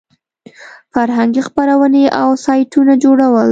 [0.93, 3.49] فرهنګي خپرونې او سایټونه جوړول.